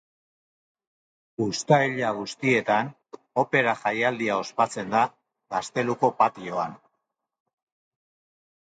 Uztaila 1.45 2.09
guztietan 2.21 2.89
Opera 3.43 3.77
jaialdia 3.83 4.41
ospatzen 4.47 4.93
da 4.97 5.05
gazteluko 5.57 6.15
patioan. 6.27 6.79